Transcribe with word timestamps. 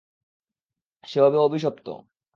সে 1.03 1.17
হবে 1.21 1.37
অভিশপ্ত। 1.37 1.87